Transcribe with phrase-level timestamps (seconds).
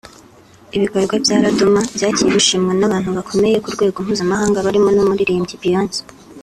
[0.77, 6.01] Ibikorwa bya Laduma byagiye bishimwa n’abantu bakomeye ku rwego mpuzamahanga barimo n’umuririmbyi Beyonce